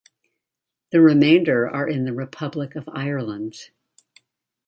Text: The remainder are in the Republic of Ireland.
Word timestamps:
The 0.91 0.99
remainder 0.99 1.69
are 1.69 1.87
in 1.87 2.05
the 2.05 2.11
Republic 2.13 2.75
of 2.75 2.89
Ireland. 2.91 3.69